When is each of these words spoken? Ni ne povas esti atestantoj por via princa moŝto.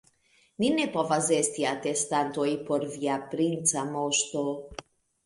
Ni 0.61 0.69
ne 0.77 0.85
povas 0.93 1.27
esti 1.35 1.67
atestantoj 1.71 2.47
por 2.71 2.87
via 2.95 3.19
princa 3.35 3.85
moŝto. 3.91 4.43